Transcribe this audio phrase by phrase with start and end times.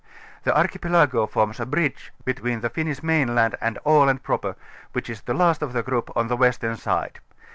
[0.45, 4.55] The archipelago forms a bridge between the Finnish mainland and Aland Proper,
[4.93, 7.19] which is the last of the group on the western side.